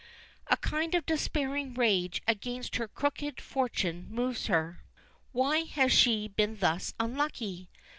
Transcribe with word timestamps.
A 0.47 0.57
kind 0.57 0.95
of 0.95 1.05
despairing 1.05 1.75
rage 1.75 2.23
against 2.27 2.77
her 2.77 2.87
crooked 2.87 3.39
fortune 3.39 4.07
moves 4.09 4.47
her. 4.47 4.83
Why 5.31 5.59
has 5.59 5.91
she 5.91 6.27
been 6.29 6.55
thus 6.57 6.95
unlucky? 6.99 7.69